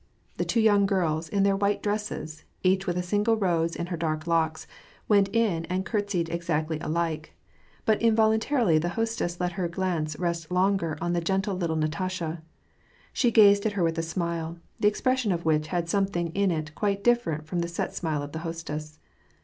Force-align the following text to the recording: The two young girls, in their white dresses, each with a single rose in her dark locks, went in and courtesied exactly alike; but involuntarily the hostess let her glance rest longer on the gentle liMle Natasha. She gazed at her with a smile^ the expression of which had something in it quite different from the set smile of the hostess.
The 0.37 0.45
two 0.45 0.59
young 0.59 0.87
girls, 0.87 1.29
in 1.29 1.43
their 1.43 1.55
white 1.55 1.83
dresses, 1.83 2.43
each 2.63 2.87
with 2.87 2.97
a 2.97 3.03
single 3.03 3.35
rose 3.37 3.75
in 3.75 3.85
her 3.93 3.97
dark 3.97 4.25
locks, 4.25 4.65
went 5.07 5.27
in 5.29 5.65
and 5.65 5.85
courtesied 5.85 6.27
exactly 6.27 6.79
alike; 6.79 7.35
but 7.85 8.01
involuntarily 8.01 8.79
the 8.79 8.89
hostess 8.97 9.39
let 9.39 9.51
her 9.51 9.67
glance 9.67 10.17
rest 10.17 10.49
longer 10.49 10.97
on 10.99 11.13
the 11.13 11.21
gentle 11.21 11.55
liMle 11.55 11.77
Natasha. 11.77 12.41
She 13.13 13.29
gazed 13.29 13.67
at 13.67 13.73
her 13.73 13.83
with 13.83 13.99
a 13.99 14.01
smile^ 14.01 14.57
the 14.79 14.87
expression 14.87 15.31
of 15.31 15.45
which 15.45 15.67
had 15.67 15.87
something 15.87 16.29
in 16.29 16.49
it 16.49 16.73
quite 16.73 17.03
different 17.03 17.45
from 17.45 17.59
the 17.59 17.67
set 17.67 17.93
smile 17.93 18.23
of 18.23 18.31
the 18.31 18.39
hostess. 18.39 18.97